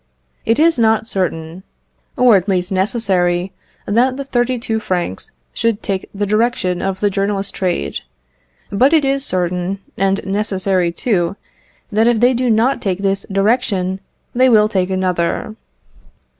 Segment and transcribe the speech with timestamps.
[0.47, 1.61] It is not certain,
[2.17, 3.51] or at least necessary,
[3.85, 7.99] that the thirty two francs should take the direction of the journalist trade;
[8.71, 11.35] but it is certain, and necessary too,
[11.91, 13.99] that if they do not take this direction
[14.33, 15.55] they will take another.